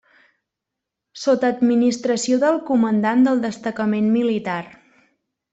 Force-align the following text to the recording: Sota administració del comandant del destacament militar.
Sota 1.23 1.51
administració 1.57 2.39
del 2.45 2.59
comandant 2.73 3.23
del 3.29 3.47
destacament 3.47 4.13
militar. 4.19 4.61